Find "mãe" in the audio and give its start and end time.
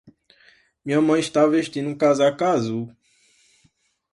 0.99-1.19